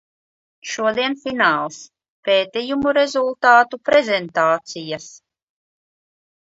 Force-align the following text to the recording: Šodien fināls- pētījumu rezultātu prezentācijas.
Šodien 0.69 1.15
fināls- 1.25 1.77
pētījumu 2.29 2.95
rezultātu 3.01 3.83
prezentācijas. 3.93 5.11